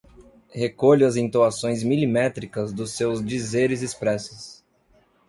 recolho 0.51 1.05
as 1.05 1.15
entoações 1.15 1.83
milimétricas 1.83 2.73
dos 2.73 2.89
seus 2.89 3.23
dizeres 3.23 3.83
expressos 3.83 4.63